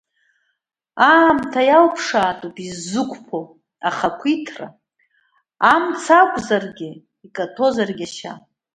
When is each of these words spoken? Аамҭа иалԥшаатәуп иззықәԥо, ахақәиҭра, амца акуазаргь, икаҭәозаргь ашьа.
Аамҭа 1.11 1.61
иалԥшаатәуп 1.69 2.55
иззықәԥо, 2.65 3.39
ахақәиҭра, 3.87 4.67
амца 5.73 6.15
акуазаргь, 6.23 6.83
икаҭәозаргь 7.25 8.03
ашьа. 8.07 8.33